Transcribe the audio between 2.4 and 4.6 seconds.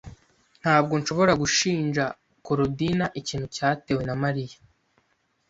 Korodina ikintu cyatewe na Mariya.